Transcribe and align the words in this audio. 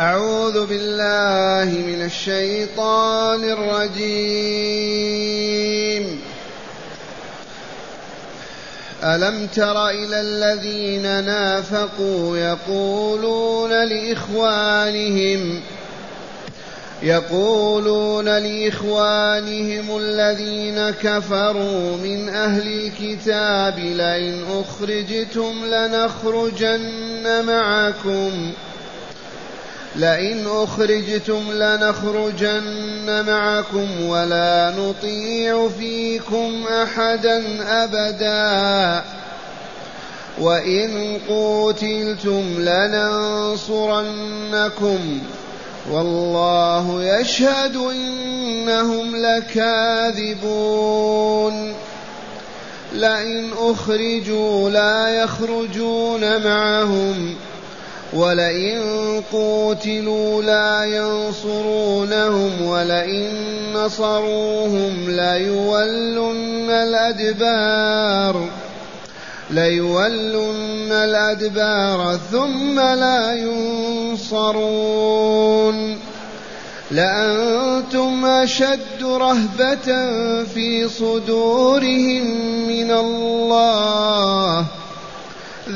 أعوذ 0.00 0.66
بالله 0.66 1.78
من 1.78 2.04
الشيطان 2.04 3.44
الرجيم. 3.44 4.80
ألم 9.04 9.46
تر 9.46 9.88
إلى 9.88 10.20
الذين 10.20 11.24
نافقوا 11.24 12.36
يقولون 12.36 13.70
لإخوانهم 13.88 15.60
يقولون 17.02 18.28
لإخوانهم 18.28 19.96
الذين 19.96 20.90
كفروا 20.90 21.96
من 21.96 22.28
أهل 22.28 22.68
الكتاب 22.68 23.78
لئن 23.78 24.44
أخرجتم 24.60 25.64
لنخرجن 25.64 27.44
معكم. 27.46 28.52
لئن 29.96 30.46
أخرجتم 30.46 31.52
لنخرجن 31.52 33.24
معكم 33.26 34.04
ولا 34.06 34.74
نطيع 34.78 35.68
فيكم 35.68 36.64
أحدا 36.82 37.42
أبدا. 37.84 39.04
وإن 40.40 41.20
قوتلتم 41.28 42.44
لننصرنكم 42.58 43.78
والله 45.90 47.04
يشهد 47.04 47.76
إنهم 47.76 49.16
لكاذبون. 49.16 50.60
لئن 52.92 53.50
أخرجوا 53.58 54.70
لا 54.70 55.08
يخرجون 55.08 56.44
معهم 56.44 57.36
ولئن 58.12 58.80
قوتلوا 59.32 60.42
لا 60.42 60.84
ينصرونهم 60.84 62.62
ولئن 62.62 63.32
نصروهم 63.74 65.10
ليولن 65.10 66.70
الأدبار 66.70 68.48
ليولن 69.50 70.92
الأدبار 70.92 72.18
ثم 72.32 72.80
لا 72.80 73.34
ينصرون 74.22 74.90
لأنتم 76.90 78.24
أشد 78.24 79.02
رهبة 79.02 80.14
في 80.44 80.88
صدورهم 80.88 82.26
من 82.68 82.90
الله 82.90 84.66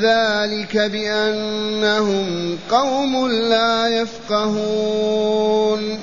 ذلك 0.01 0.77
بأنهم 0.77 2.57
قوم 2.71 3.31
لا 3.31 3.87
يفقهون. 3.87 5.99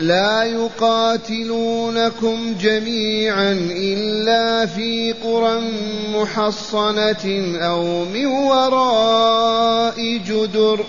لا 0.00 0.42
يقاتلونكم 0.42 2.54
جميعا 2.60 3.52
إلا 3.70 4.66
في 4.66 5.14
قرى 5.24 5.62
محصنة 6.14 7.56
أو 7.60 8.04
من 8.04 8.26
وراء 8.26 10.20
جدر. 10.26 10.84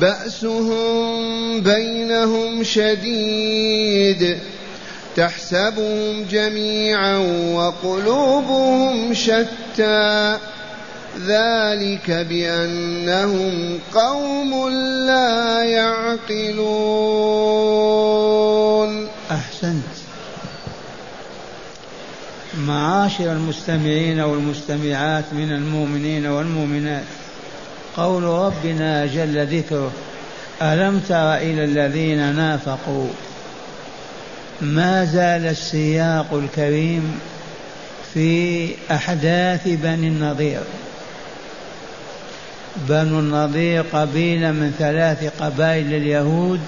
بأسهم 0.00 1.60
بينهم 1.60 2.64
شديد. 2.64 4.38
تحسبهم 5.16 6.24
جميعا 6.30 7.16
وقلوبهم 7.52 9.14
شتى. 9.14 10.38
ذلك 11.26 12.10
بأنهم 12.10 13.78
قوم 13.94 14.68
لا 15.06 15.64
يعقلون. 15.64 16.76
أحسنت. 19.30 19.96
معاشر 22.58 23.32
المستمعين 23.32 24.20
والمستمعات 24.20 25.24
من 25.32 25.52
المؤمنين 25.52 26.26
والمؤمنات 26.26 27.04
قول 27.96 28.22
ربنا 28.22 29.06
جل 29.06 29.58
ذكره 29.58 29.90
ألم 30.62 31.00
تر 31.08 31.34
إلى 31.34 31.64
الذين 31.64 32.36
نافقوا؟ 32.36 33.08
ما 34.60 35.04
زال 35.04 35.46
السياق 35.46 36.26
الكريم 36.32 37.20
في 38.14 38.68
أحداث 38.90 39.68
بني 39.68 40.08
النضير. 40.08 40.60
بنو 42.76 43.20
النضير 43.20 43.84
قبيلة 43.92 44.52
من 44.52 44.74
ثلاث 44.78 45.42
قبائل 45.42 45.94
اليهود 45.94 46.60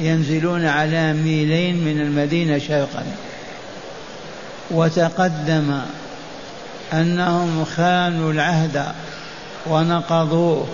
ينزلون 0.00 0.66
على 0.66 1.12
ميلين 1.12 1.84
من 1.84 2.00
المدينة 2.00 2.58
شرقا. 2.58 3.04
وتقدم 4.70 5.80
أنهم 6.92 7.64
خانوا 7.76 8.32
العهد 8.32 8.84
ونقضوه 9.66 10.66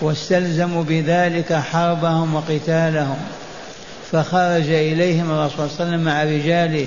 واستلزموا 0.00 0.84
بذلك 0.84 1.52
حربهم 1.52 2.34
وقتالهم. 2.34 3.18
فخرج 4.12 4.68
إليهم 4.68 5.30
الرسول 5.30 5.50
صلى 5.56 5.66
الله 5.66 5.80
عليه 5.80 5.84
وسلم 5.86 6.04
مع 6.04 6.22
رجاله 6.22 6.86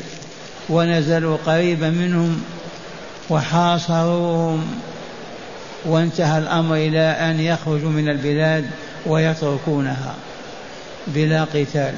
ونزلوا 0.69 1.37
قريبا 1.45 1.89
منهم 1.89 2.43
وحاصروهم 3.29 4.81
وانتهى 5.85 6.37
الأمر 6.37 6.75
إلى 6.75 6.99
أن 6.99 7.39
يخرجوا 7.39 7.89
من 7.89 8.09
البلاد 8.09 8.65
ويتركونها 9.05 10.15
بلا 11.07 11.43
قتال. 11.43 11.93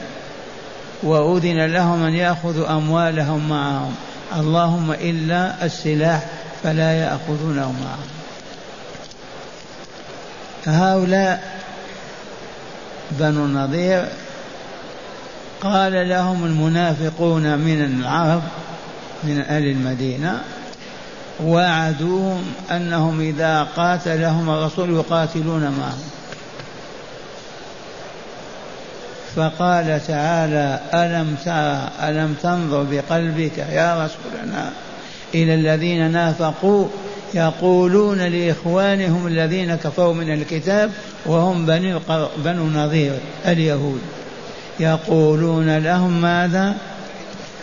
وأذن 1.03 1.65
لهم 1.65 2.03
أن 2.03 2.13
يأخذوا 2.13 2.71
أموالهم 2.71 3.49
معهم. 3.49 3.95
اللهم 4.35 4.91
إلا 4.91 5.65
السلاح 5.65 6.25
فلا 6.63 6.91
يأخذونه 6.93 7.71
معهم. 7.71 8.09
هؤلاء 10.65 11.61
بنو 13.11 13.45
النضير 13.45 14.05
قال 15.65 16.09
لهم 16.09 16.45
المنافقون 16.45 17.57
من 17.57 17.81
العرب 17.81 18.41
من 19.23 19.41
أهل 19.41 19.65
المدينة 19.65 20.41
وعدوهم 21.43 22.43
أنهم 22.71 23.19
إذا 23.19 23.67
قاتلهم 23.75 24.49
الرسول 24.49 24.89
يقاتلون 24.89 25.61
معهم. 25.61 26.09
فقال 29.35 30.01
تعالى 30.07 30.79
ألم 30.93 31.35
ترى 31.45 31.89
ألم 32.09 32.35
تنظر 32.43 32.83
بقلبك 32.83 33.57
يا 33.57 34.05
رسولنا 34.05 34.71
إلى 35.35 35.53
الذين 35.53 36.11
نافقوا؟ 36.11 36.87
يقولون 37.33 38.21
لإخوانهم 38.21 39.27
الذين 39.27 39.75
كفروا 39.75 40.13
من 40.13 40.33
الكتاب 40.33 40.91
وهم 41.25 41.65
بنو 42.37 42.69
نظير 42.69 43.13
اليهود. 43.45 44.01
يقولون 44.79 45.77
لهم 45.77 46.21
ماذا؟ 46.21 46.75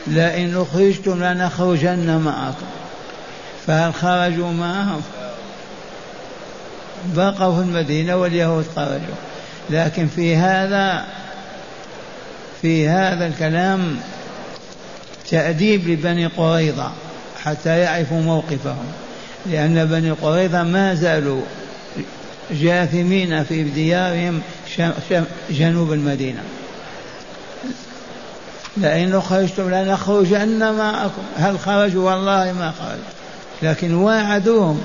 لئن 0.06 0.56
أخرجتم 0.56 1.24
لنخرجن 1.24 2.18
معكم. 2.18 2.66
فهل 3.66 3.94
خرجوا 3.94 4.52
معهم؟ 4.52 5.02
بقوا 7.16 7.56
في 7.56 7.60
المدينة 7.62 8.16
واليهود 8.16 8.66
خرجوا. 8.76 9.16
لكن 9.70 10.06
في 10.06 10.36
هذا 10.36 11.04
في 12.62 12.88
هذا 12.88 13.26
الكلام 13.26 13.96
تأديب 15.30 15.88
لبني 15.88 16.26
قريظة 16.26 16.92
حتى 17.42 17.78
يعرفوا 17.78 18.20
موقفهم. 18.20 18.86
لأن 19.46 19.84
بني 19.84 20.10
قريظة 20.10 20.62
ما 20.62 20.94
زالوا 20.94 21.42
جاثمين 22.50 23.44
في 23.44 23.62
ديارهم 23.62 24.40
جنوب 25.50 25.92
المدينة. 25.92 26.42
لئن 28.76 29.20
خرجتم 29.20 29.74
لنخرجن 29.74 30.74
معكم 30.74 31.22
هل 31.36 31.58
خرجوا؟ 31.58 32.10
والله 32.10 32.52
ما 32.52 32.72
خرجوا. 32.78 33.12
لكن 33.62 33.94
واعدوهم 33.94 34.80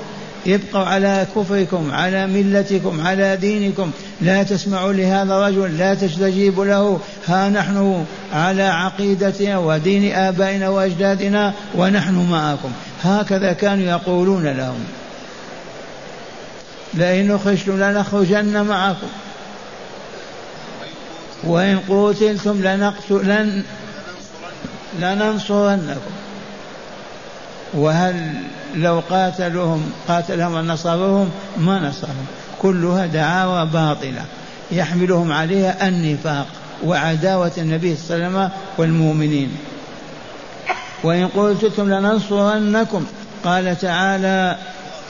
يبقوا 0.46 0.84
على 0.84 1.26
كفركم 1.36 1.90
على 1.92 2.26
ملتكم 2.26 3.06
على 3.06 3.36
دينكم. 3.36 3.90
لا 4.20 4.42
تسمعوا 4.42 4.92
لهذا 4.92 5.34
الرجل 5.34 5.78
لا 5.78 5.94
تستجيبوا 5.94 6.64
له. 6.64 7.00
ها 7.26 7.48
نحن 7.48 8.04
على 8.32 8.62
عقيدتنا 8.62 9.58
ودين 9.58 10.14
آبائنا 10.14 10.68
وأجدادنا 10.68 11.52
ونحن 11.74 12.26
معكم. 12.30 12.70
هكذا 13.04 13.52
كانوا 13.52 13.84
يقولون 13.84 14.46
لهم. 14.46 14.84
لئن 16.94 17.38
خشتم 17.38 17.80
لنخرجن 17.82 18.62
معكم. 18.62 19.06
وإن 21.44 21.78
قتلتم 21.88 22.62
لنقتلن 22.62 23.62
لننصرنكم. 25.00 26.10
وهل 27.74 28.34
لو 28.74 29.02
قاتلوهم 29.10 29.90
قاتلهم 30.08 30.54
ونصروهم 30.54 31.30
ما 31.58 31.88
نصرهم. 31.88 32.26
كلها 32.62 33.06
دعاوى 33.06 33.66
باطلة. 33.66 34.24
يحملهم 34.70 35.32
عليها 35.32 35.88
النفاق 35.88 36.46
وعداوة 36.84 37.52
النبي 37.58 37.96
صلى 37.96 38.16
الله 38.16 38.26
عليه 38.26 38.36
وسلم 38.36 38.50
والمؤمنين. 38.78 39.56
وإن 41.04 41.28
قلتم 41.28 41.94
لننصرنكم 41.94 43.06
قال 43.44 43.78
تعالى 43.78 44.56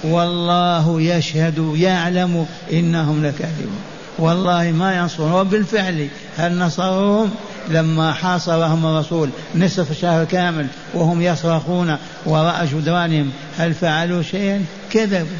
والله 0.04 1.00
يشهد 1.00 1.72
يعلم 1.76 2.46
إنهم 2.72 3.26
لكاذبون. 3.26 3.97
والله 4.18 4.72
ما 4.72 4.96
ينصرون. 4.96 5.32
وبالفعل 5.32 6.08
هل 6.36 6.58
نصروهم 6.58 7.30
لما 7.68 8.12
حاصرهم 8.12 8.86
الرسول 8.86 9.30
نصف 9.54 10.00
شهر 10.00 10.24
كامل 10.24 10.66
وهم 10.94 11.22
يصرخون 11.22 11.96
وراء 12.26 12.64
جدرانهم 12.64 13.30
هل 13.58 13.74
فعلوا 13.74 14.22
شيئا؟ 14.22 14.64
كذبوا 14.90 15.36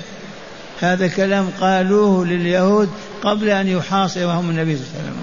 هذا 0.81 1.09
كلام 1.09 1.51
قالوه 1.61 2.27
لليهود 2.27 2.91
قبل 3.23 3.49
أن 3.49 3.69
يحاصرهم 3.69 4.51
النبي 4.51 4.77
صلى 4.77 4.85
الله 4.87 4.99
عليه 4.99 5.11
وسلم. 5.11 5.23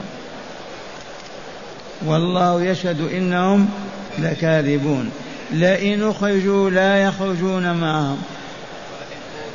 والله 2.05 2.63
يشهد 2.63 3.01
إنهم 3.01 3.69
لكاذبون. 4.19 5.11
لئن 5.51 6.09
أخرجوا 6.09 6.69
لا 6.69 7.03
يخرجون 7.03 7.73
معهم 7.73 8.17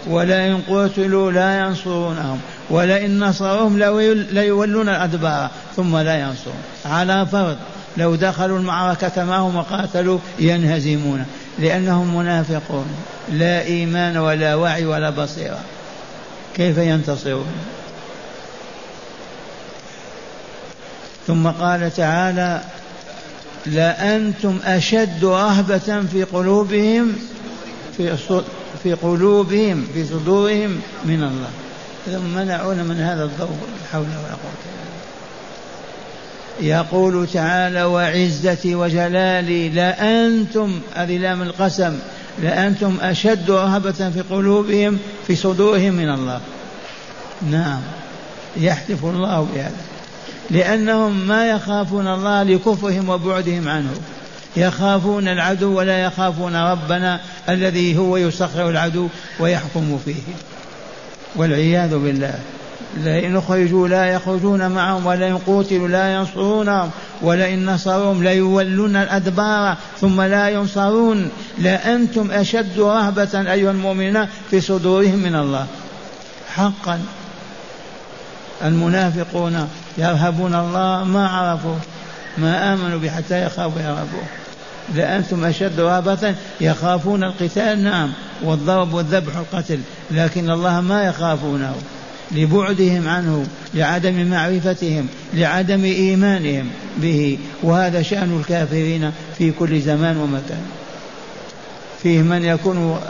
ولئن 0.06 0.62
قتلوا 0.69 1.32
لا 1.32 1.58
ينصرونهم. 1.58 2.41
ولئن 2.70 3.25
نصروهم 3.25 3.78
ليولون 4.31 4.88
الأدبار 4.88 5.50
ثم 5.76 5.96
لا 5.96 6.20
ينصرون. 6.20 6.62
على 6.84 7.26
فرض 7.26 7.56
لو 7.96 8.14
دخلوا 8.14 8.58
المعركة 8.58 9.25
معهم 9.25 9.56
وقاتلوا 9.56 10.19
ينهزمون. 10.38 11.25
لأنهم 11.58 12.17
منافقون. 12.17 12.87
لا 13.32 13.62
إيمان 13.62 14.17
ولا 14.17 14.55
وعي 14.55 14.87
ولا 14.87 15.11
بصيرة. 15.11 15.58
كيف 16.56 16.78
ينتصرون؟ 16.78 17.46
ثم 21.26 21.46
قال 21.49 21.94
تعالى 21.96 22.61
لأنتم 23.67 24.58
أشد 24.64 25.25
رهبة 25.25 26.02
في 26.12 26.25
قلوبهم 26.25 27.12
في 27.96 28.17
في 28.82 28.94
قلوبهم 28.94 29.87
في 29.94 30.05
صدورهم 30.05 30.81
من 31.05 31.22
الله. 31.22 31.50
ثم 32.06 32.35
منعونا 32.35 32.82
من 32.82 33.00
هذا 33.00 33.25
الضوء 33.25 33.49
لا 33.49 33.88
حول 33.93 34.02
ولا 34.02 34.31
قوة 34.31 34.70
يقول 36.61 37.26
تعالى 37.26 37.85
وعزتي 37.85 38.75
وجلالي 38.75 39.69
لأنتم 39.69 40.81
هذه 40.94 41.19
لام 41.19 41.43
القسم 41.43 41.99
لأنتم 42.43 42.97
أشد 43.00 43.50
رهبة 43.50 44.11
في 44.11 44.20
قلوبهم 44.31 44.99
في 45.26 45.37
صدورهم 45.37 45.94
من 45.94 46.11
الله. 46.11 46.41
نعم 47.50 47.81
يحلف 48.56 49.05
الله 49.05 49.49
بهذا 49.55 49.76
لأنهم 50.50 51.29
ما 51.29 51.50
يخافون 51.50 52.08
الله 52.08 52.43
لكفرهم 52.43 53.08
وبعدهم 53.08 53.69
عنه. 53.69 53.94
يخافون 54.56 55.29
العدو 55.29 55.79
ولا 55.79 56.05
يخافون 56.05 56.56
ربنا 56.56 57.20
الذي 57.49 57.99
هو 57.99 58.17
يسخر 58.17 58.70
العدو 58.70 59.08
ويحكم 59.41 59.99
فيه. 60.05 60.23
والعياذ 61.37 61.99
بالله. 61.99 62.35
لئن 62.97 63.37
أخرجوا 63.37 63.88
لا 63.88 64.06
يخرجون 64.06 64.71
معهم 64.71 65.06
ولئن 65.06 65.38
قوتلوا 65.38 65.88
لا 65.88 66.15
ينصرونهم 66.15 66.91
ولئن 67.23 67.71
نصروهم 67.71 68.25
ليولون 68.25 68.97
الأدبار 68.97 69.77
ثم 70.00 70.21
لا 70.21 70.49
ينصرون. 70.49 71.31
لأنتم 71.59 72.31
أشد 72.31 72.81
رهبة 72.81 73.53
أيها 73.53 73.71
المؤمنون 73.71 74.27
في 74.50 74.61
صدورهم 74.61 75.19
من 75.19 75.35
الله. 75.35 75.67
حقا. 76.55 77.00
المنافقون 78.65 79.69
يرهبون 79.99 80.55
الله 80.55 81.05
ما 81.05 81.29
عرفوا 81.29 81.77
ما 82.38 82.75
آمنوا 82.75 82.99
به 82.99 83.11
حتى 83.11 83.47
يخافوا 83.47 83.81
يرهبوه. 83.81 84.39
لأنتم 84.94 85.44
أشد 85.44 85.81
رهبة 85.81 86.34
يخافون 86.60 87.25
القتال 87.25 87.84
نعم 87.84 88.12
والضرب 88.42 88.94
والذبح 88.94 89.37
والقتل 89.37 89.81
لكن 90.10 90.50
الله 90.50 90.81
ما 90.81 91.04
يخافونه 91.04 91.75
لبعدهم 92.32 93.08
عنه 93.08 93.46
لعدم 93.75 94.26
معرفتهم 94.26 95.06
لعدم 95.34 95.84
إيمانهم 95.84 96.70
به 96.96 97.38
وهذا 97.62 98.02
شأن 98.02 98.40
الكافرين 98.40 99.12
في 99.38 99.52
كل 99.52 99.81
زمان 99.81 100.16
ومكان. 100.16 100.62
فيه 102.02 102.22
من 102.22 102.44
يكون 102.44 103.00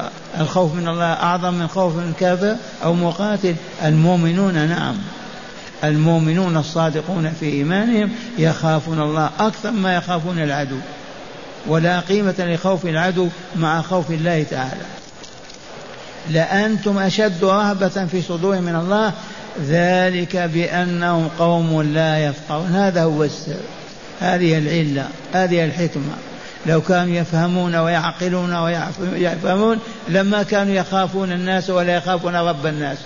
الخوف 0.40 0.74
من 0.74 0.88
الله 0.88 1.12
أعظم 1.12 1.54
من 1.54 1.68
خوف 1.68 1.96
من 1.96 2.12
كافر 2.20 2.56
أو 2.84 2.94
مقاتل؟ 2.94 3.54
المؤمنون 3.84 4.68
نعم. 4.68 4.96
المؤمنون 5.84 6.56
الصادقون 6.56 7.32
في 7.40 7.46
إيمانهم 7.46 8.10
يخافون 8.38 9.00
الله 9.00 9.30
أكثر 9.38 9.70
ما 9.70 9.96
يخافون 9.96 10.38
العدو. 10.38 10.76
ولا 11.66 12.00
قيمة 12.00 12.34
لخوف 12.38 12.86
العدو 12.86 13.28
مع 13.56 13.82
خوف 13.82 14.10
الله 14.10 14.42
تعالى. 14.50 14.84
لأنتم 16.30 16.98
أشد 16.98 17.44
رهبة 17.44 18.06
في 18.10 18.22
صدور 18.22 18.60
من 18.60 18.74
الله 18.74 19.12
ذلك 19.68 20.36
بأنهم 20.36 21.28
قوم 21.38 21.82
لا 21.82 22.26
يفقهون. 22.26 22.66
هذا 22.66 23.02
هو 23.02 23.24
السر. 23.24 23.60
هذه 24.20 24.58
العلة 24.58 25.08
هذه 25.32 25.64
الحكمة. 25.64 26.14
لو 26.66 26.80
كانوا 26.80 27.14
يفهمون 27.14 27.76
ويعقلون 27.76 28.54
ويفهمون 28.54 29.78
لما 30.08 30.42
كانوا 30.42 30.74
يخافون 30.74 31.32
الناس 31.32 31.70
ولا 31.70 31.96
يخافون 31.96 32.36
رب 32.36 32.66
الناس. 32.66 32.98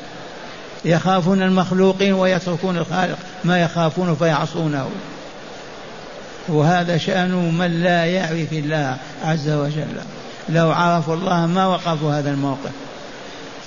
يخافون 0.85 1.43
المخلوقين 1.43 2.13
ويتركون 2.13 2.77
الخالق. 2.77 3.19
ما 3.45 3.61
يخافون 3.61 4.17
فيعصونه. 4.17 4.89
وهذا 6.49 6.97
شأن 6.97 7.55
من 7.59 7.83
لا 7.83 8.05
يعرف 8.05 8.53
الله 8.53 8.97
عز 9.25 9.51
وجل. 9.51 9.97
لو 10.49 10.73
عرفوا 10.73 11.15
الله 11.15 11.47
ما 11.47 11.67
وقفوا 11.67 12.19
هذا 12.19 12.31
الموقف. 12.31 12.71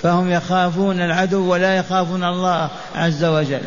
فهم 0.02 0.30
يخافون 0.30 1.00
العدو 1.00 1.52
ولا 1.52 1.76
يخافون 1.76 2.24
الله 2.24 2.68
عز 2.96 3.24
وجل. 3.24 3.60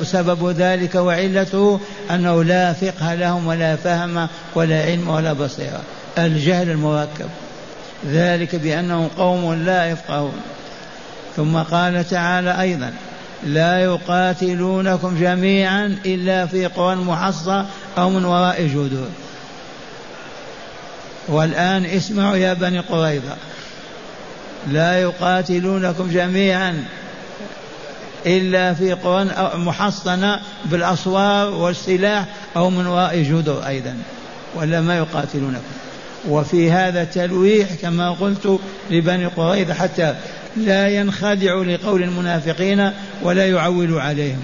وسبب 0.00 0.50
ذلك 0.50 0.94
وعلته 0.94 1.80
أنه 2.10 2.44
لا 2.44 2.72
فقه 2.72 3.14
لهم 3.14 3.46
ولا 3.46 3.76
فهم 3.76 4.28
ولا 4.54 4.82
علم 4.82 5.08
ولا 5.08 5.32
بصيرة. 5.32 5.80
الجهل 6.18 6.70
المركب. 6.70 7.28
ذلك 8.06 8.56
بأنهم 8.56 9.08
قوم 9.08 9.54
لا 9.54 9.90
يفقهون. 9.90 10.40
ثم 11.36 11.56
قال 11.56 12.08
تعالى 12.08 12.60
أيضا 12.60 12.92
لا 13.42 13.78
يقاتلونكم 13.78 15.18
جميعا 15.20 15.98
إلا 16.06 16.46
في 16.46 16.66
قرى 16.66 16.96
محصى 16.96 17.64
أو 17.98 18.10
من 18.10 18.24
وراء 18.24 18.62
جدور 18.66 19.08
والآن 21.28 21.84
اسمعوا 21.84 22.36
يا 22.36 22.54
بني 22.54 22.78
قريظة. 22.78 23.36
لا 24.68 25.00
يقاتلونكم 25.00 26.10
جميعا 26.12 26.84
إلا 28.26 28.74
في 28.74 28.92
قرى 28.92 29.30
محصنة 29.54 30.40
بالأسوار 30.64 31.50
والسلاح 31.50 32.24
أو 32.56 32.70
من 32.70 32.86
وراء 32.86 33.22
جدر 33.22 33.66
أيضا 33.66 33.96
ولا 34.54 34.80
ما 34.80 34.96
يقاتلونكم. 34.98 35.62
وفي 36.28 36.72
هذا 36.72 37.04
تلويح 37.04 37.68
كما 37.82 38.10
قلت 38.10 38.60
لبني 38.90 39.26
قريظة 39.26 39.74
حتى 39.74 40.14
لا 40.56 40.88
ينخدعوا 40.88 41.64
لقول 41.64 42.02
المنافقين 42.02 42.90
ولا 43.22 43.46
يعولوا 43.46 44.00
عليهم. 44.00 44.42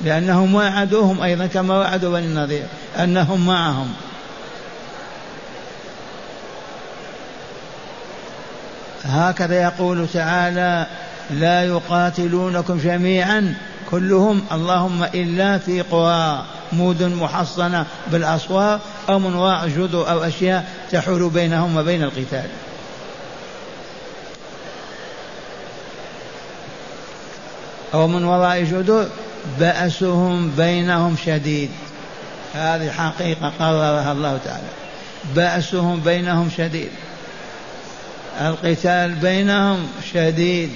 لأنهم 0.00 0.54
وعدوهم 0.54 1.22
أيضا 1.22 1.46
كما 1.46 1.78
وعدوا 1.78 2.12
بني 2.12 2.26
النضير 2.26 2.64
أنهم 2.98 3.46
معهم. 3.46 3.92
هكذا 9.04 9.62
يقول 9.62 10.06
تعالى 10.12 10.86
لا 11.30 11.64
يقاتلونكم 11.64 12.78
جميعا 12.78 13.54
كلهم 13.90 14.42
اللهم 14.52 15.04
إلا 15.04 15.58
في 15.58 15.80
قرى 15.80 16.44
مدن 16.72 17.14
محصنة 17.14 17.86
بالأسوار 18.12 18.80
أو 19.08 19.18
من 19.18 19.34
وراء 19.34 19.68
جدر 19.68 20.10
أو 20.10 20.24
أشياء 20.24 20.64
تحول 20.92 21.30
بينهم 21.30 21.76
وبين 21.76 22.02
القتال. 22.02 22.46
أو 27.94 28.06
من 28.06 28.24
وراء 28.24 28.64
جدر 28.64 29.06
بأسهم 29.60 30.50
بينهم 30.56 31.16
شديد. 31.26 31.70
هذه 32.54 32.90
حقيقة 32.90 33.52
قررها 33.58 34.12
الله 34.12 34.38
تعالى. 34.44 34.68
بأسهم 35.34 36.00
بينهم 36.00 36.50
شديد. 36.56 36.88
القتال 38.40 39.14
بينهم 39.14 39.86
شديد 40.14 40.70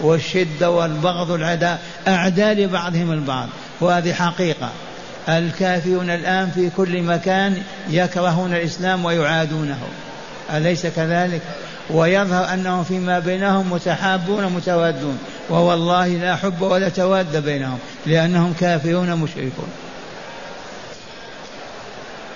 والشدة 0.00 0.70
والبغض 0.70 1.30
العداء 1.30 1.82
أعداء 2.08 2.54
لبعضهم 2.54 3.12
البعض. 3.12 3.48
وهذه 3.80 4.12
حقيقة. 4.12 4.70
الكافرون 5.28 6.10
الآن 6.10 6.50
في 6.50 6.70
كل 6.76 7.02
مكان 7.02 7.62
يكرهون 7.90 8.54
الإسلام 8.54 9.04
ويعادونه. 9.04 9.78
أليس 10.54 10.86
كذلك؟ 10.86 11.40
ويظهر 11.90 12.54
أنهم 12.54 12.84
فيما 12.84 13.18
بينهم 13.18 13.72
متحابون 13.72 14.44
متوادون. 14.44 15.18
ووالله 15.50 16.08
لا 16.08 16.36
حب 16.36 16.62
ولا 16.62 16.88
تواد 16.88 17.44
بينهم 17.44 17.78
لأنهم 18.06 18.54
كافرون 18.60 19.14
مشركون. 19.14 19.68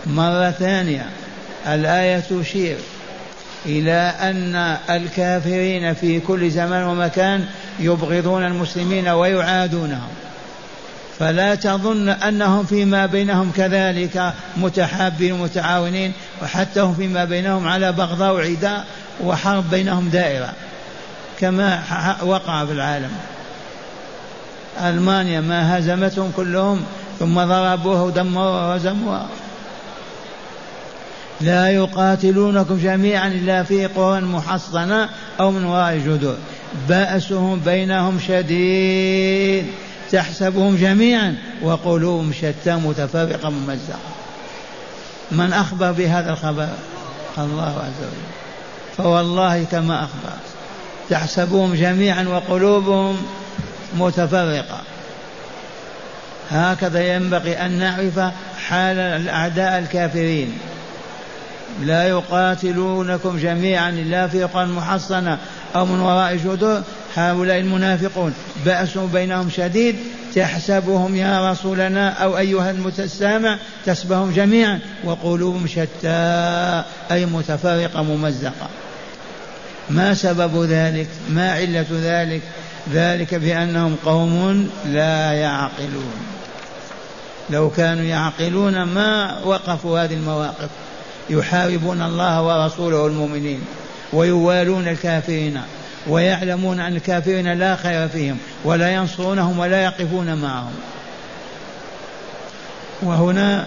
مرة 0.06 0.50
ثانية 0.50 1.06
الآية 1.66 2.20
تشير 2.20 2.76
إلى 3.66 4.14
أن 4.20 4.76
الكافرين 4.90 5.94
في 5.94 6.20
كل 6.20 6.50
زمان 6.50 6.84
ومكان 6.84 7.46
يبغضون 7.80 8.46
المسلمين 8.46 9.08
ويعادونهم. 9.08 10.08
فلا 11.18 11.54
تظن 11.54 12.08
أنهم 12.08 12.64
فيما 12.64 13.06
بينهم 13.06 13.52
كذلك 13.56 14.32
متحابين 14.56 15.34
متعاونين 15.34 16.12
وحتى 16.42 16.80
هم 16.80 16.94
فيما 16.94 17.24
بينهم 17.24 17.68
على 17.68 17.92
بغضاء 17.92 18.34
وعداء 18.34 18.84
وحرب 19.20 19.70
بينهم 19.70 20.08
دائرة. 20.08 20.52
كما 21.40 21.82
وقع 22.22 22.64
في 22.64 22.72
العالم. 22.72 23.10
ألمانيا 24.80 25.40
ما 25.40 25.78
هزمتهم 25.78 26.32
كلهم 26.36 26.82
ثم 27.18 27.34
ضربوها 27.34 28.02
ودمروها 28.02 28.66
وهزموها. 28.66 29.26
لا 31.40 31.68
يقاتلونكم 31.70 32.78
جميعا 32.78 33.28
إلا 33.28 33.62
في 33.62 33.86
قرى 33.86 34.20
محصنة 34.20 35.08
أو 35.40 35.50
من 35.50 35.64
وراء 35.64 35.98
جدور 35.98 36.36
بأسهم 36.88 37.60
بينهم 37.60 38.20
شديد. 38.28 39.66
تحسبهم 40.12 40.76
جميعا 40.76 41.36
وقلوبهم 41.62 42.32
شتى 42.32 42.74
متفرقة 42.74 43.50
ممزقة. 43.50 43.98
من 45.32 45.52
أخبر 45.52 45.92
بهذا 45.92 46.32
الخبر؟ 46.32 46.68
الله 47.38 47.62
عز 47.62 48.00
وجل. 48.00 48.30
فوالله 48.96 49.64
كما 49.64 50.04
أخبر 50.04 50.32
تحسبهم 51.10 51.74
جميعا 51.74 52.24
وقلوبهم 52.28 53.16
متفرقة. 53.98 54.80
هكذا 56.50 57.14
ينبغي 57.14 57.52
أن 57.52 57.70
نعرف 57.70 58.32
حال 58.68 58.98
الأعداء 58.98 59.78
الكافرين. 59.78 60.58
لا 61.82 62.08
يقاتلونكم 62.08 63.38
جميعا 63.38 63.90
إلا 63.90 64.28
في 64.28 64.44
قرى 64.44 64.66
محصنة 64.66 65.38
أو 65.76 65.86
من 65.86 66.00
وراء 66.00 66.36
جدر. 66.36 66.82
هؤلاء 67.16 67.58
المنافقون 67.58 68.34
بأس 68.66 68.98
بينهم 68.98 69.50
شديد. 69.50 69.96
تحسبهم 70.34 71.16
يا 71.16 71.50
رسولنا 71.50 72.10
أو 72.10 72.38
أيها 72.38 72.70
المتسامع 72.70 73.58
تسبهم 73.86 74.32
جميعا 74.32 74.80
وقلوبهم 75.04 75.66
شتى 75.66 76.82
أي 77.10 77.26
متفرقة 77.26 78.02
ممزقة. 78.02 78.68
ما 79.90 80.14
سبب 80.14 80.64
ذلك؟ 80.64 81.08
ما 81.30 81.52
علة 81.52 81.86
ذلك؟ 81.92 82.42
ذلك 82.92 83.34
بأنهم 83.34 83.96
قوم 84.04 84.70
لا 84.86 85.32
يعقلون. 85.32 86.14
لو 87.50 87.70
كانوا 87.70 88.04
يعقلون 88.04 88.82
ما 88.82 89.40
وقفوا 89.44 90.04
هذه 90.04 90.14
المواقف. 90.14 90.68
يحاربون 91.30 92.02
الله 92.02 92.42
ورسوله 92.42 92.96
والمؤمنين 93.02 93.60
ويوالون 94.12 94.88
الكافرين 94.88 95.60
ويعلمون 96.06 96.80
أن 96.80 96.96
الكافرين 96.96 97.52
لا 97.52 97.76
خير 97.76 98.08
فيهم 98.08 98.38
ولا 98.64 98.90
ينصرونهم 98.90 99.58
ولا 99.58 99.84
يقفون 99.84 100.34
معهم. 100.34 100.74
وهنا 103.02 103.66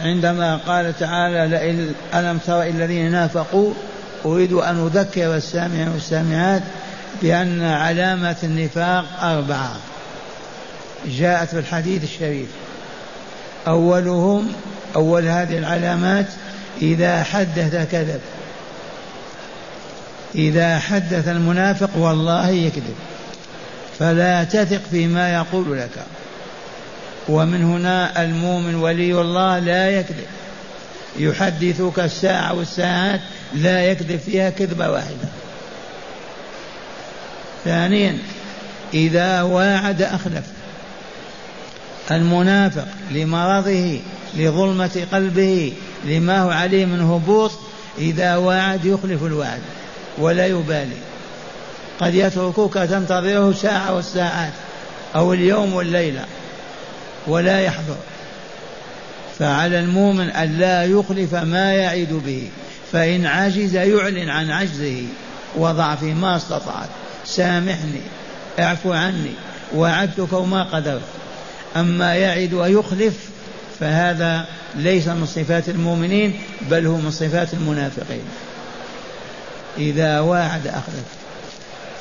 عندما 0.00 0.56
قال 0.56 0.98
تعالى 0.98 1.46
لئن 1.56 1.94
ألم 2.14 2.38
تر 2.38 2.62
الذين 2.62 3.10
نافقوا 3.10 3.74
أريد 4.24 4.52
أن 4.52 4.86
أذكر 4.86 5.36
السامعين 5.36 5.88
والسامعات 5.88 6.62
بأن 7.22 7.62
علامة 7.62 8.36
النفاق 8.42 9.04
أربعة. 9.22 9.76
جاءت 11.06 11.48
في 11.48 11.58
الحديث 11.58 12.04
الشريف. 12.04 12.48
أولهم 13.66 14.52
أول 14.96 15.24
هذه 15.24 15.58
العلامات 15.58 16.26
إذا 16.82 17.22
حدث 17.22 17.88
كذب. 17.92 18.20
إذا 20.34 20.78
حدث 20.78 21.28
المنافق 21.28 21.90
والله 21.96 22.48
يكذب. 22.48 22.94
فلا 23.98 24.44
تثق 24.44 24.80
فيما 24.90 25.34
يقول 25.34 25.78
لك. 25.78 26.04
ومن 27.28 27.64
هنا 27.64 28.24
المؤمن 28.24 28.74
ولي 28.74 29.20
الله 29.20 29.58
لا 29.58 29.90
يكذب. 29.90 30.26
يحدثك 31.18 31.98
الساعة 31.98 32.54
والساعات 32.54 33.20
لا 33.54 33.84
يكذب 33.84 34.20
فيها 34.26 34.50
كذبة 34.50 34.90
واحدة. 34.90 35.28
ثانيا 37.64 38.18
إذا 38.94 39.42
واعد 39.42 40.02
أخلف 40.02 40.44
المنافق 42.10 42.86
لمرضه 43.10 44.00
لظلمة 44.34 45.06
قلبه 45.12 45.72
لما 46.04 46.42
هو 46.42 46.50
عليه 46.50 46.84
من 46.84 47.00
هبوط 47.00 47.52
إذا 47.98 48.36
واعد 48.36 48.84
يخلف 48.84 49.22
الوعد 49.22 49.60
ولا 50.18 50.46
يبالي. 50.46 50.96
قد 52.00 52.14
يتركوك 52.14 52.74
تنتظره 52.74 53.52
ساعة 53.52 53.94
والساعات 53.94 54.52
أو 55.14 55.32
اليوم 55.32 55.74
والليلة 55.74 56.24
ولا 57.26 57.60
يحضر. 57.60 57.96
فعلى 59.42 59.78
المؤمن 59.78 60.30
أن 60.30 60.58
لا 60.58 60.84
يخلف 60.84 61.34
ما 61.34 61.74
يعد 61.74 62.22
به 62.26 62.48
فإن 62.92 63.26
عجز 63.26 63.74
يعلن 63.74 64.28
عن 64.28 64.50
عجزه 64.50 65.02
وضعفه 65.56 66.06
ما 66.06 66.36
استطعت. 66.36 66.88
سامحني 67.24 68.00
اعفو 68.58 68.92
عني 68.92 69.32
وعدتك 69.74 70.32
وما 70.32 70.62
قدرت. 70.62 71.02
أما 71.76 72.14
يعد 72.14 72.52
ويخلف 72.52 73.14
فهذا 73.80 74.46
ليس 74.74 75.08
من 75.08 75.26
صفات 75.26 75.68
المؤمنين 75.68 76.40
بل 76.70 76.86
هو 76.86 76.96
من 76.96 77.10
صفات 77.10 77.54
المنافقين. 77.54 78.24
إذا 79.78 80.20
واعد 80.20 80.66
أخلف. 80.66 81.04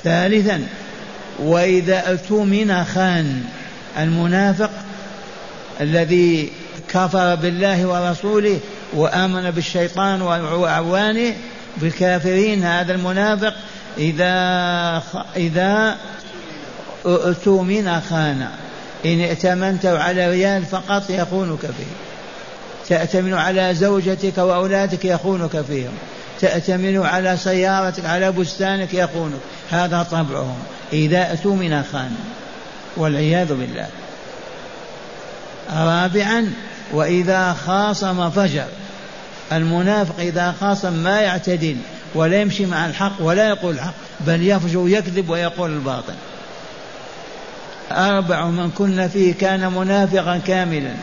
ثالثا 0.04 0.68
وإذا 1.40 2.12
اؤتمن 2.12 2.84
خان 2.84 3.44
المنافق 3.98 4.72
الذي 5.82 6.52
كفر 6.94 7.36
بالله 7.36 7.86
ورسوله 7.86 8.60
وآمن 8.94 9.52
بالشيطان 9.52 10.22
وأعوانه 10.22 11.34
بالكافرين. 11.78 12.64
هذا 12.64 12.94
المنافق 12.94 13.54
إذا 13.98 15.04
إذا 15.36 15.98
اؤتمن 17.06 18.02
خان 18.10 18.48
إن 19.06 19.20
ائتمنت 19.22 19.86
على 19.86 20.30
ريال 20.30 20.66
فقط 20.66 21.10
يخونك 21.10 21.60
فيه 21.60 21.94
تأتمن 22.90 23.34
على 23.34 23.76
زوجتك 23.76 24.38
وأولادك 24.38 25.06
يخونك 25.06 25.62
فيهم. 25.62 25.92
تأتمن 26.42 27.06
على 27.06 27.38
سيارتك 27.38 28.06
على 28.06 28.32
بستانك 28.32 28.94
يخونك. 28.94 29.40
هذا 29.72 30.08
طبعهم. 30.12 30.60
إذا 30.94 31.32
اؤتمن 31.32 31.84
خان 31.92 32.12
والعياذ 32.98 33.48
بالله. 33.48 33.88
رابعا 35.74 36.54
وإذا 36.92 37.54
خاصم 37.54 38.30
فجر. 38.30 38.66
المنافق 39.52 40.20
إذا 40.20 40.56
خاصم 40.60 40.94
ما 40.94 41.22
يعتدل 41.22 41.78
ولا 42.16 42.42
يمشي 42.42 42.66
مع 42.66 42.86
الحق 42.86 43.14
ولا 43.20 43.50
يقول 43.50 43.76
الحق 43.76 43.94
بل 44.20 44.48
يفجر 44.48 44.84
يكذب 44.88 45.30
ويقول 45.30 45.72
الباطل. 45.72 46.14
أربع 47.92 48.46
من 48.46 48.72
كن 48.72 49.08
فيه 49.08 49.34
كان 49.34 49.74
منافقا 49.74 50.38
كاملا 50.48 50.94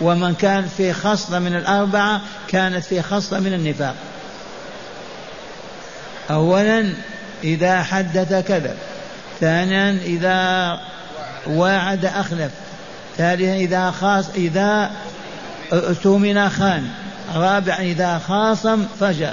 ومن 0.00 0.34
كان 0.34 0.68
في 0.76 0.92
خصلة 0.92 1.38
من 1.38 1.56
الأربعة 1.56 2.20
كانت 2.48 2.84
في 2.84 3.02
خصلة 3.02 3.40
من 3.40 3.54
النفاق. 3.54 3.94
أولا 6.30 6.92
إذا 7.44 7.82
حدث 7.82 8.34
كذب 8.48 8.76
ثانيا 9.40 9.90
إذا 9.90 10.78
واعد 11.46 12.04
أخلف. 12.04 12.50
ثالثا 13.18 13.54
إذا 13.54 13.90
خاص 13.90 14.24
إذا 14.34 14.90
اؤتمن 15.72 16.48
خان. 16.48 16.88
رابعا 17.34 17.80
إذا 17.80 18.18
خاصم 18.18 18.84
فجر. 19.00 19.32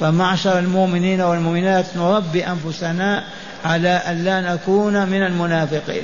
فمعشر 0.00 0.58
المؤمنين 0.58 1.20
والمؤمنات 1.20 1.84
نربي 1.96 2.46
أنفسنا 2.46 3.24
على 3.64 3.88
أن 3.88 4.44
نكون 4.44 5.06
من 5.06 5.22
المنافقين. 5.22 6.02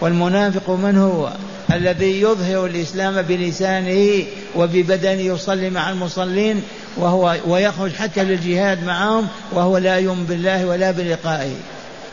والمنافق 0.00 0.70
من 0.70 0.98
هو؟ 0.98 1.30
الذي 1.72 2.20
يظهر 2.20 2.66
الإسلام 2.66 3.22
بلسانه 3.22 4.24
وببدنه 4.56 5.20
يصلي 5.20 5.70
مع 5.70 5.90
المصلين 5.90 6.62
وهو 6.96 7.36
ويخرج 7.46 7.92
حتى 7.92 8.24
للجهاد 8.24 8.84
معهم 8.84 9.28
وهو 9.52 9.78
لا 9.78 9.98
يؤمن 9.98 10.24
بالله 10.24 10.66
ولا 10.66 10.90
بلقائه 10.90 11.54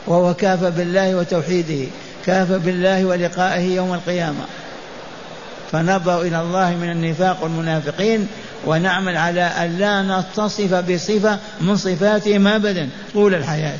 وهو 0.06 0.34
كافر 0.34 0.70
بالله 0.70 1.16
وتوحيده. 1.16 1.86
كافر 2.26 2.58
بالله 2.58 3.04
ولقائه 3.04 3.76
يوم 3.76 3.94
القيامة. 3.94 4.44
فنظر 5.72 6.22
إلى 6.22 6.40
الله 6.40 6.70
من 6.70 6.90
النفاق 6.90 7.42
والمنافقين 7.42 8.28
ونعمل 8.66 9.16
على 9.16 9.42
أن 9.42 9.78
لا 9.78 10.02
نتصف 10.02 10.74
بصفة 10.74 11.38
من 11.60 11.76
صفاتهم 11.76 12.46
أبدا 12.46 12.88
طول 13.12 13.34
الحياة. 13.34 13.78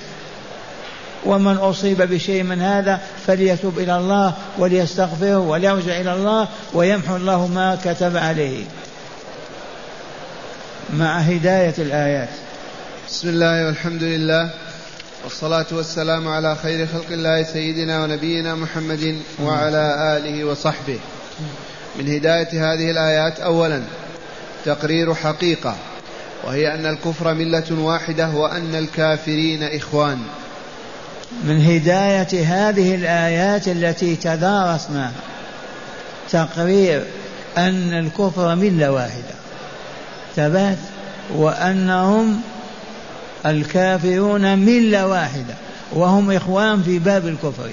ومن 1.24 1.56
أصيب 1.56 2.02
بشيء 2.02 2.42
من 2.42 2.62
هذا 2.62 3.00
فليتوب 3.26 3.78
إلى 3.78 3.96
الله 3.96 4.34
وليستغفره 4.58 5.38
وليرجع 5.38 6.00
إلى 6.00 6.14
الله 6.14 6.48
ويمحو 6.72 7.16
الله 7.16 7.46
ما 7.46 7.78
كتب 7.84 8.16
عليه. 8.16 8.64
مع 10.92 11.18
هداية 11.18 11.74
الآيات. 11.78 12.28
بسم 13.08 13.28
الله 13.28 13.66
والحمد 13.66 14.02
لله. 14.02 14.50
والصلاة 15.24 15.66
والسلام 15.72 16.28
على 16.28 16.56
خير 16.56 16.86
خلق 16.86 17.06
الله 17.10 17.42
سيدنا 17.42 18.02
ونبينا 18.02 18.54
محمد 18.54 19.18
وعلى 19.42 20.16
آله 20.16 20.44
وصحبه. 20.44 20.98
من 21.98 22.08
هداية 22.14 22.48
هذه 22.52 22.90
الآيات 22.90 23.40
أولا 23.40 23.82
تقرير 24.64 25.14
حقيقة 25.14 25.76
وهي 26.44 26.74
أن 26.74 26.86
الكفر 26.86 27.34
ملة 27.34 27.64
واحدة 27.70 28.30
وأن 28.30 28.74
الكافرين 28.74 29.62
إخوان. 29.62 30.18
من 31.44 31.64
هداية 31.66 32.44
هذه 32.46 32.94
الآيات 32.94 33.68
التي 33.68 34.16
تدارسناها 34.16 35.12
تقرير 36.30 37.04
أن 37.58 37.92
الكفر 37.92 38.54
ملة 38.54 38.90
واحدة. 38.92 39.34
ثبات 40.36 40.78
وأنهم 41.34 42.42
الكافرون 43.46 44.58
ملة 44.58 45.06
واحدة 45.06 45.54
وهم 45.92 46.30
إخوان 46.30 46.82
في 46.82 46.98
باب 46.98 47.26
الكفر. 47.26 47.70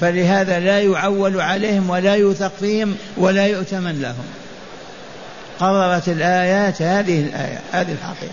فلهذا 0.00 0.60
لا 0.60 0.80
يعول 0.80 1.40
عليهم 1.40 1.90
ولا 1.90 2.14
يوثق 2.14 2.52
فيهم 2.60 2.94
ولا 3.16 3.46
يؤتمن 3.46 4.00
لهم. 4.00 4.24
قررت 5.60 6.08
الآيات 6.08 6.82
هذه 6.82 7.20
الآية 7.20 7.60
هذه 7.72 7.92
الحقيقة. 7.92 8.32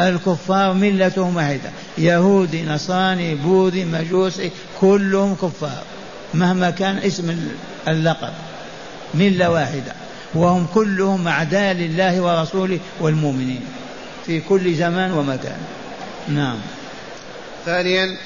الكفار 0.00 0.72
ملتهم 0.72 1.36
واحدة 1.36 1.70
يهودي 1.98 2.62
نصراني 2.62 3.34
بوذي 3.34 3.84
مجوسي 3.84 4.50
كلهم 4.80 5.34
كفار 5.34 5.82
مهما 6.34 6.70
كان 6.70 6.98
اسم 6.98 7.36
اللقب. 7.88 8.32
ملة 9.14 9.50
واحدة 9.50 9.92
وهم 10.34 10.66
كلهم 10.74 11.28
أعداء 11.28 11.74
لله 11.74 12.20
ورسوله 12.20 12.78
والمؤمنين 13.00 13.60
في 14.26 14.40
كل 14.40 14.74
زمان 14.74 15.12
ومكان. 15.12 15.58
نعم. 16.28 16.56
ثانيا 17.66 18.16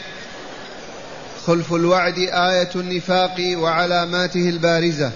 خلف 1.46 1.72
الوعد 1.72 2.18
آية 2.18 2.70
النفاق 2.76 3.34
وعلاماته 3.56 4.48
البارزة. 4.48 5.10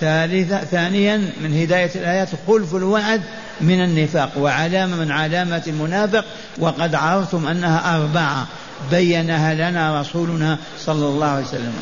ثالثا 0.00 0.64
ثانيا 0.64 1.16
من 1.40 1.62
هداية 1.62 1.90
الآيات 1.94 2.28
خلف 2.46 2.74
الوعد 2.74 3.22
من 3.60 3.84
النفاق. 3.84 4.30
وعلامة 4.38 4.96
من 4.96 5.10
علامات 5.10 5.68
المنافق 5.68 6.24
وقد 6.58 6.94
عرفتم 6.94 7.46
أنها 7.46 7.96
أربعة. 7.96 8.46
بينها 8.90 9.54
لنا 9.54 10.00
رسولنا 10.00 10.58
صلى 10.80 11.06
الله 11.06 11.26
عليه 11.26 11.44
وسلم. 11.44 11.74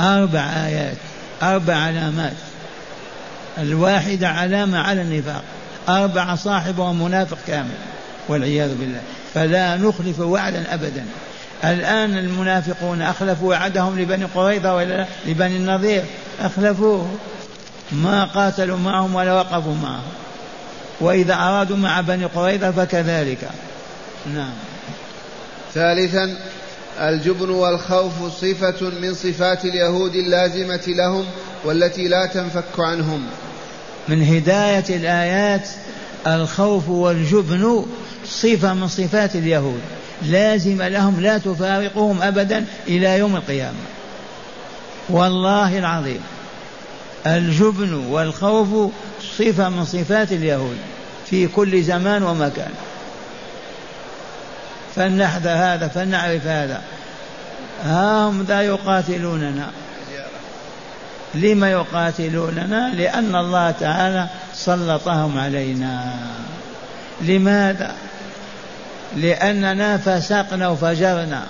أربع 0.00 0.40
آيات 0.40 0.96
أربع 1.42 1.74
علامات. 1.74 2.36
الواحدة 3.58 4.28
علامة 4.28 4.78
على 4.78 5.02
النفاق. 5.02 5.42
أربع 5.88 6.34
صاحبه 6.34 6.92
منافق 6.92 7.38
كامل. 7.46 7.89
والعياذ 8.30 8.74
بالله. 8.74 9.00
فلا 9.34 9.76
نخلف 9.76 10.20
وعدا 10.20 10.74
أبدا. 10.74 11.06
الآن 11.64 12.18
المنافقون 12.18 13.02
أخلفوا 13.02 13.48
وعدهم 13.48 14.00
لبني 14.00 14.24
قريظة 14.24 14.74
ولا 14.74 15.06
لبني 15.26 15.56
النضير 15.56 16.04
أخلفوه. 16.40 17.10
ما 17.92 18.24
قاتلوا 18.24 18.78
معهم 18.78 19.14
ولا 19.14 19.34
وقفوا 19.34 19.74
معهم. 19.74 20.12
وإذا 21.00 21.34
أرادوا 21.34 21.76
مع 21.76 22.00
بني 22.00 22.24
قريظة 22.24 22.70
فكذلك. 22.70 23.50
نعم. 24.34 24.52
ثالثا 25.74 26.36
الجبن 27.00 27.50
والخوف 27.50 28.12
صفة 28.40 28.90
من 29.02 29.14
صفات 29.14 29.64
اليهود 29.64 30.14
اللازمة 30.14 30.82
لهم 30.86 31.24
والتي 31.64 32.08
لا 32.08 32.26
تنفك 32.26 32.78
عنهم. 32.78 33.26
من 34.08 34.22
هداية 34.22 34.84
الآيات 34.96 35.68
الخوف 36.26 36.88
والجبن 36.88 37.86
صفة 38.30 38.74
من 38.74 38.88
صفات 38.88 39.36
اليهود. 39.36 39.80
لازم 40.22 40.82
لهم 40.82 41.20
لا 41.20 41.38
تفارقهم 41.38 42.22
أبدا 42.22 42.64
إلى 42.88 43.18
يوم 43.18 43.36
القيامة. 43.36 43.78
والله 45.08 45.78
العظيم. 45.78 46.20
الجبن 47.26 47.94
والخوف 47.94 48.92
صفة 49.38 49.68
من 49.68 49.84
صفات 49.84 50.32
اليهود 50.32 50.76
في 51.26 51.46
كل 51.46 51.82
زمان 51.82 52.22
ومكان. 52.22 52.70
فلنحذر 54.96 55.50
هذا 55.50 55.88
فلنعرف 55.88 56.46
هذا. 56.46 56.82
ها 57.84 58.28
هم 58.28 58.42
ذا 58.42 58.62
يقاتلوننا. 58.62 59.70
لما 61.34 61.70
يقاتلوننا؟ 61.70 62.92
لأن 62.94 63.36
الله 63.36 63.70
تعالى 63.70 64.28
سلطهم 64.54 65.38
علينا. 65.38 66.14
لماذا؟ 67.20 67.94
لأننا 69.16 69.96
فسقنا 69.96 70.68
وفجرنا 70.68 71.42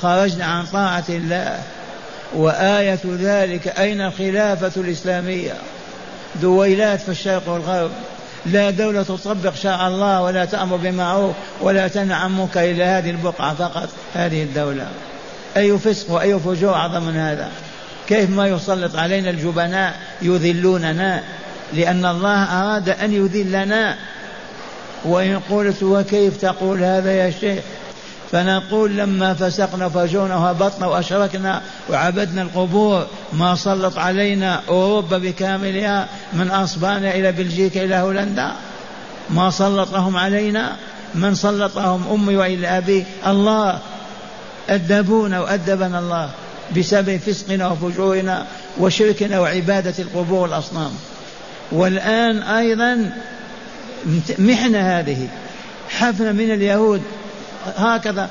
خرجنا 0.00 0.44
عن 0.44 0.64
طاعة 0.66 1.04
الله. 1.08 1.58
وآية 2.34 3.00
ذلك 3.06 3.68
أين 3.68 4.00
الخلافة 4.00 4.80
الإسلامية؟ 4.80 5.52
دويلات 6.42 7.00
في 7.00 7.08
الشرق 7.08 7.48
والغرب. 7.48 7.90
لا 8.46 8.70
دولة 8.70 9.02
تطبق 9.02 9.54
شرع 9.54 9.88
الله 9.88 10.22
ولا 10.22 10.44
تأمر 10.44 10.76
بمعروف 10.76 11.34
ولا 11.60 11.88
تنهى 11.88 12.14
عن 12.14 12.38
منكر 12.38 12.60
إلا 12.70 12.98
هذه 12.98 13.10
البقعة 13.10 13.54
فقط 13.54 13.88
هذه 14.14 14.42
الدولة. 14.42 14.86
أي 15.56 15.78
فسق 15.78 16.10
وأي 16.10 16.38
فجور 16.38 16.74
أعظم 16.74 17.02
من 17.02 17.16
هذا؟ 17.16 17.48
كيف 18.08 18.30
ما 18.30 18.46
يسلط 18.46 18.96
علينا 18.96 19.30
الجبناء 19.30 19.94
يذلوننا؟ 20.22 21.22
لأن 21.72 22.06
الله 22.06 22.44
أراد 22.44 22.88
أن 22.88 23.12
يذلنا. 23.12 23.96
وإن 25.04 25.40
قلت 25.50 25.82
وكيف 25.82 26.36
تقول 26.36 26.84
هذا 26.84 27.12
يا 27.12 27.30
شيخ؟ 27.30 27.62
فنقول 28.32 28.96
لما 28.96 29.34
فسقنا 29.34 29.88
فجرنا 29.88 30.36
وهبطنا 30.36 30.86
وأشركنا 30.86 31.62
وعبدنا 31.90 32.42
القبور 32.42 33.06
ما 33.32 33.54
سلط 33.54 33.98
علينا 33.98 34.60
أوروبا 34.68 35.18
بكاملها 35.18 36.08
من 36.32 36.50
أسبانيا 36.50 37.14
إلى 37.14 37.32
بلجيكا 37.32 37.84
إلى 37.84 37.94
هولندا؟ 37.94 38.52
ما 39.30 39.50
سلطهم 39.50 40.16
علينا؟ 40.16 40.76
من 41.14 41.34
سلطهم 41.34 42.04
أمي 42.12 42.36
وإلى 42.36 42.78
أبي؟ 42.78 43.04
الله. 43.26 43.78
أدبونا 44.68 45.40
وأدبنا 45.40 45.98
الله 45.98 46.30
بسبب 46.76 47.16
فسقنا 47.16 47.68
وفجورنا 47.68 48.46
وشركنا 48.78 49.40
وعبادة 49.40 49.94
القبور 49.98 50.38
والأصنام 50.38 50.90
والآن 51.72 52.42
أيضا 52.42 53.12
محنة 54.38 54.98
هذه. 54.98 55.28
حفنة 55.88 56.32
من 56.32 56.50
اليهود. 56.50 57.02
هكذا. 57.76 58.30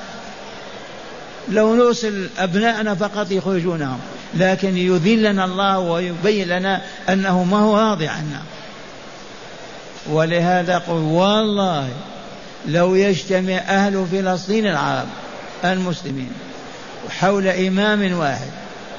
لو 1.50 1.76
نرسل 1.76 2.30
أبناءنا 2.40 2.96
فقط 2.96 3.32
يخرجونهم. 3.32 4.00
لكن 4.36 4.78
يذلنا 4.78 5.46
الله 5.46 5.80
ويبين 5.80 6.48
لنا 6.48 6.82
أنه 7.10 7.44
ما 7.44 7.58
هو 7.58 7.78
راضي 7.78 8.08
عنا. 8.08 8.42
ولهذا 10.10 10.78
قل 10.78 10.94
والله 10.94 11.90
لو 12.68 12.96
يجتمع 12.96 13.54
أهل 13.54 14.06
فلسطين 14.12 14.68
العرب 14.68 15.08
المسلمين 15.66 16.32
حول 17.10 17.48
إمام 17.48 18.14
واحد 18.18 18.50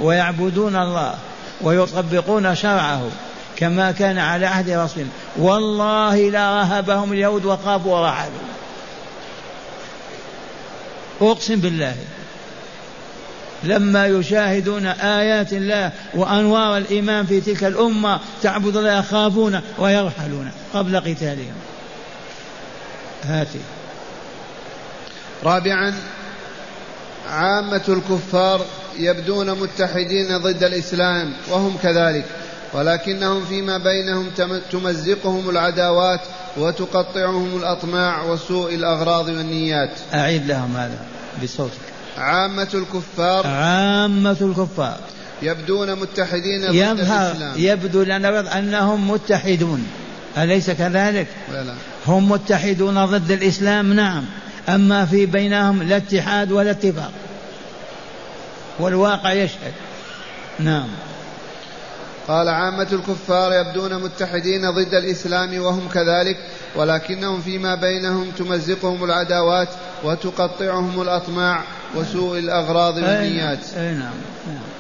ويعبدون 0.01 0.77
الله 0.77 1.15
ويطبقون 1.61 2.55
شرعه 2.55 3.09
كما 3.57 3.93
كان 3.93 4.19
على 4.19 4.47
عهد 4.47 4.71
رسول 4.71 5.07
والله 5.37 6.31
لا 6.31 6.61
رهبهم 6.61 7.13
اليهود 7.13 7.45
وخافوا 7.45 7.99
ورعبوا 7.99 8.39
أقسم 11.21 11.57
بالله. 11.57 11.97
لما 13.65 14.07
يشاهدون 14.07 14.87
آيات 14.87 15.53
الله 15.53 15.93
وأنوار 16.15 16.77
الإيمان 16.77 17.27
في 17.27 17.41
تلك 17.41 17.65
الأمة 17.65 18.21
تعبد 18.43 18.77
الله 18.77 18.99
يخافون 18.99 19.61
ويرحلون 19.79 20.51
قبل 20.75 20.97
قتالهم. 20.97 21.55
هاتي. 23.25 23.61
رابعا 25.45 25.95
عامة 27.31 27.83
الكفار 27.89 28.67
يبدون 28.99 29.51
متحدين 29.61 30.39
ضد 30.39 30.65
الإسلام 30.65 31.33
وهم 31.51 31.77
كذلك. 31.83 32.25
ولكنهم 32.75 33.45
فيما 33.45 33.79
بينهم 33.79 34.31
تمزقهم 34.73 35.51
العداوات 35.51 36.21
وتقطعهم 36.57 37.57
الأطماع 37.57 38.23
وسوء 38.23 38.75
الأغراض 38.75 39.29
والنيات. 39.29 39.91
أعيد 40.15 40.47
لهم 40.47 40.77
هذا 40.77 40.99
بصوتك. 41.43 41.73
عامة 42.19 42.69
الكفار 42.75 43.47
عامة 43.47 44.37
الكفار. 44.41 44.99
يبدون 45.43 45.95
متحدين 45.95 46.67
ضد 46.69 46.75
يظهر 46.75 47.31
الإسلام. 47.31 47.53
يبدو 47.57 48.03
لنا 48.03 48.59
أنهم 48.59 49.11
متحدون. 49.11 49.87
أليس 50.39 50.71
كذلك؟ 50.71 51.27
لا 51.53 51.63
لا. 51.63 51.75
هم 52.07 52.31
متحدون 52.31 53.05
ضد 53.05 53.31
الإسلام 53.31 53.93
نعم. 53.93 54.25
أما 54.69 55.07
في 55.07 55.27
بينهم 55.27 55.83
لا 55.83 55.97
اتحاد 55.97 56.53
ولا 56.53 56.71
اتفاق. 56.71 57.13
والواقع 58.79 59.33
يشهد. 59.33 59.73
نعم. 60.59 60.89
قال 62.29 62.49
عامة 62.49 62.89
الكفار 62.93 63.53
يبدون 63.53 64.03
متحدين 64.03 64.71
ضد 64.71 64.95
الإسلام 64.95 65.59
وهم 65.63 65.89
كذلك 65.89 66.37
ولكنهم 66.77 67.41
فيما 67.41 67.75
بينهم 67.75 68.31
تمزقهم 68.31 69.05
العداوات 69.05 69.69
وتقطعهم 70.05 71.03
الأطماع 71.03 71.65
وسوء 71.97 72.39
الأغراض 72.39 72.95
والنيات 72.97 73.75
أي 73.77 73.95
نعم, 73.95 74.15
نعم. 74.47 74.74